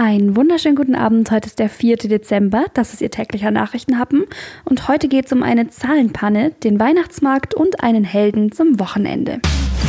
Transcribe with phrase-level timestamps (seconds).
[0.00, 1.28] Einen wunderschönen guten Abend.
[1.32, 1.96] Heute ist der 4.
[1.96, 2.66] Dezember.
[2.72, 4.26] Das ist Ihr täglicher Nachrichtenhappen.
[4.64, 9.40] Und heute geht es um eine Zahlenpanne, den Weihnachtsmarkt und einen Helden zum Wochenende.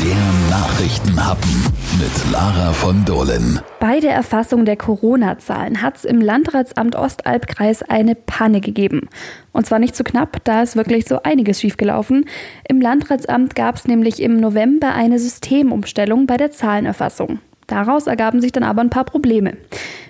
[0.03, 1.51] Der Nachrichtenhappen
[1.99, 3.59] mit Lara von Dohlen.
[3.79, 9.09] Bei der Erfassung der Corona-Zahlen hat es im Landratsamt Ostalbkreis eine Panne gegeben.
[9.51, 12.25] Und zwar nicht zu so knapp, da ist wirklich so einiges schiefgelaufen.
[12.67, 17.41] Im Landratsamt gab es nämlich im November eine Systemumstellung bei der Zahlenerfassung.
[17.69, 19.53] Daraus ergaben sich dann aber ein paar Probleme.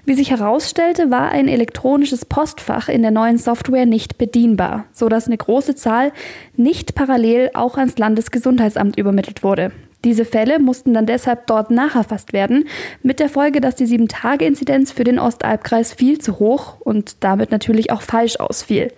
[0.10, 5.38] Wie sich herausstellte, war ein elektronisches Postfach in der neuen Software nicht bedienbar, sodass eine
[5.38, 6.12] große Zahl
[6.56, 9.72] nicht parallel auch ans Landesgesundheitsamt übermittelt wurde.
[10.04, 12.68] Diese Fälle mussten dann deshalb dort nacherfasst werden,
[13.04, 17.92] mit der Folge, dass die 7-Tage-Inzidenz für den Ostalbkreis viel zu hoch und damit natürlich
[17.92, 18.92] auch falsch ausfiel.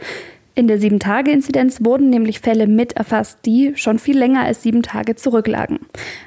[0.54, 5.16] In der 7-Tage-Inzidenz wurden nämlich Fälle mit erfasst, die schon viel länger als sieben Tage
[5.16, 5.80] zurücklagen.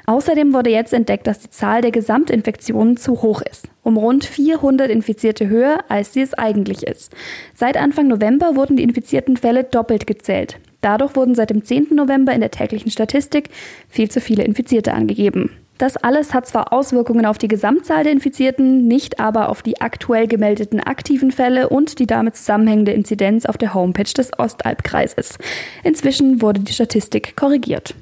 [0.07, 3.67] Außerdem wurde jetzt entdeckt, dass die Zahl der Gesamtinfektionen zu hoch ist.
[3.83, 7.13] Um rund 400 Infizierte höher, als sie es eigentlich ist.
[7.53, 10.57] Seit Anfang November wurden die infizierten Fälle doppelt gezählt.
[10.81, 11.89] Dadurch wurden seit dem 10.
[11.91, 13.49] November in der täglichen Statistik
[13.89, 15.51] viel zu viele Infizierte angegeben.
[15.77, 20.25] Das alles hat zwar Auswirkungen auf die Gesamtzahl der Infizierten, nicht aber auf die aktuell
[20.25, 25.37] gemeldeten aktiven Fälle und die damit zusammenhängende Inzidenz auf der Homepage des Ostalbkreises.
[25.83, 27.93] Inzwischen wurde die Statistik korrigiert.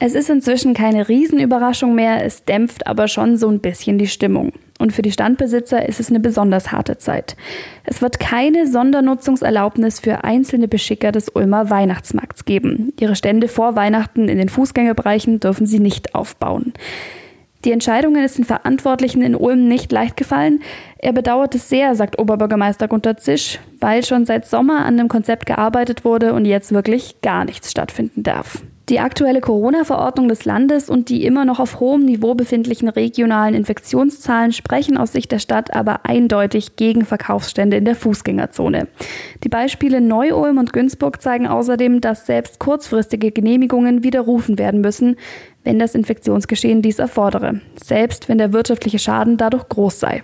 [0.00, 4.52] Es ist inzwischen keine Riesenüberraschung mehr, es dämpft aber schon so ein bisschen die Stimmung.
[4.84, 7.36] Und für die Standbesitzer ist es eine besonders harte Zeit.
[7.84, 12.92] Es wird keine Sondernutzungserlaubnis für einzelne Beschicker des Ulmer Weihnachtsmarkts geben.
[13.00, 16.74] Ihre Stände vor Weihnachten in den Fußgängerbereichen dürfen sie nicht aufbauen.
[17.64, 20.60] Die Entscheidungen ist den Verantwortlichen in Ulm nicht leicht gefallen.
[20.98, 25.44] Er bedauert es sehr, sagt Oberbürgermeister Gunter Zisch, weil schon seit Sommer an dem Konzept
[25.44, 28.62] gearbeitet wurde und jetzt wirklich gar nichts stattfinden darf.
[28.88, 34.52] Die aktuelle Corona-Verordnung des Landes und die immer noch auf hohem Niveau befindlichen regionalen Infektionszahlen
[34.52, 38.88] sprechen aus Sicht der Stadt aber eindeutig gegen Verkaufsstände in der Fußgängerzone.
[39.42, 45.16] Die Beispiele Neu-Ulm und Günzburg zeigen außerdem, dass selbst kurzfristige Genehmigungen widerrufen werden müssen,
[45.62, 50.22] wenn das Infektionsgeschehen dies erfordere, selbst wenn der wirtschaftliche Schaden dadurch groß sei.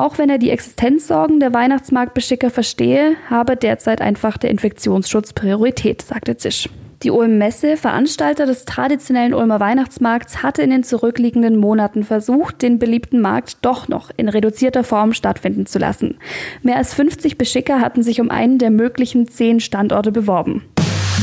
[0.00, 6.38] Auch wenn er die Existenzsorgen der Weihnachtsmarktbeschicker verstehe, habe derzeit einfach der Infektionsschutz Priorität, sagte
[6.38, 6.70] Zisch.
[7.02, 12.78] Die Ulm Messe, Veranstalter des traditionellen Ulmer Weihnachtsmarkts, hatte in den zurückliegenden Monaten versucht, den
[12.78, 16.16] beliebten Markt doch noch in reduzierter Form stattfinden zu lassen.
[16.62, 20.64] Mehr als 50 Beschicker hatten sich um einen der möglichen zehn Standorte beworben.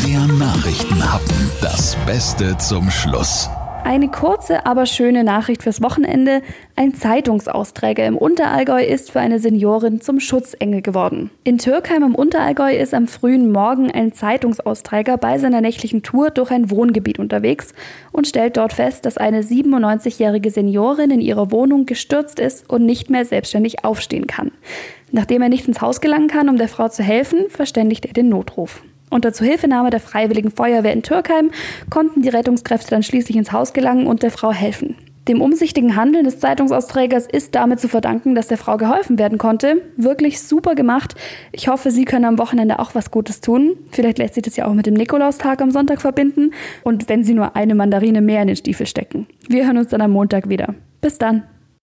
[0.07, 3.49] Der Nachrichtenhappen, das Beste zum Schluss.
[3.87, 6.41] Eine kurze, aber schöne Nachricht fürs Wochenende.
[6.75, 11.31] Ein Zeitungsausträger im Unterallgäu ist für eine Seniorin zum Schutzengel geworden.
[11.45, 16.51] In Türkheim im Unterallgäu ist am frühen Morgen ein Zeitungsausträger bei seiner nächtlichen Tour durch
[16.51, 17.73] ein Wohngebiet unterwegs
[18.11, 23.09] und stellt dort fest, dass eine 97-jährige Seniorin in ihrer Wohnung gestürzt ist und nicht
[23.09, 24.51] mehr selbstständig aufstehen kann.
[25.13, 28.27] Nachdem er nicht ins Haus gelangen kann, um der Frau zu helfen, verständigt er den
[28.27, 28.83] Notruf.
[29.09, 31.51] Unter Zuhilfenahme der Freiwilligen Feuerwehr in Türkheim
[31.89, 34.95] konnten die Rettungskräfte dann schließlich ins Haus gelangen und der Frau helfen.
[35.27, 39.81] Dem umsichtigen Handeln des Zeitungsausträgers ist damit zu verdanken, dass der Frau geholfen werden konnte.
[39.97, 41.15] Wirklich super gemacht.
[41.51, 43.75] Ich hoffe, Sie können am Wochenende auch was Gutes tun.
[43.91, 46.51] Vielleicht lässt sich das ja auch mit dem Nikolaustag am Sonntag verbinden.
[46.83, 49.27] Und wenn Sie nur eine Mandarine mehr in den Stiefel stecken.
[49.49, 50.75] Wir hören uns dann am Montag wieder.
[51.01, 51.43] Bis dann.